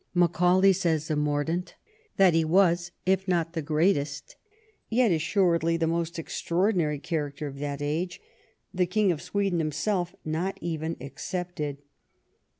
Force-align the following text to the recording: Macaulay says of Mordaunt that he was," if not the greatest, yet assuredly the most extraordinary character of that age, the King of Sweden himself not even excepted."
Macaulay 0.15 0.73
says 0.73 1.11
of 1.11 1.19
Mordaunt 1.19 1.75
that 2.17 2.33
he 2.33 2.43
was," 2.43 2.89
if 3.15 3.27
not 3.27 3.53
the 3.53 3.61
greatest, 3.61 4.35
yet 4.89 5.11
assuredly 5.11 5.77
the 5.77 5.85
most 5.85 6.17
extraordinary 6.17 6.97
character 6.97 7.45
of 7.45 7.59
that 7.59 7.83
age, 7.83 8.19
the 8.73 8.87
King 8.87 9.11
of 9.11 9.21
Sweden 9.21 9.59
himself 9.59 10.15
not 10.25 10.57
even 10.59 10.97
excepted." 10.99 11.77